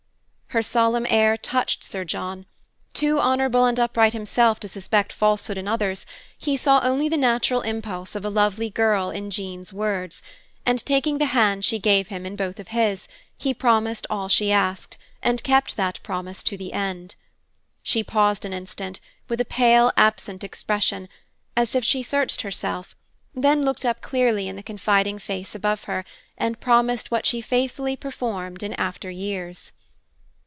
[0.53, 2.45] Her solemn air touched Sir John.
[2.93, 6.05] Too honorable and upright himself to suspect falsehood in others,
[6.37, 10.21] he saw only the natural impulse of a lovely girl in Jean's words,
[10.65, 14.51] and, taking the hand she gave him in both of his, he promised all she
[14.51, 17.15] asked, and kept that promise to the end.
[17.81, 18.99] She paused an instant,
[19.29, 21.07] with a pale, absent expression,
[21.55, 22.93] as if she searched herself,
[23.33, 26.03] then looked up clearly in the confiding face above her,
[26.37, 29.71] and promised what she faithfully performed in afteryears.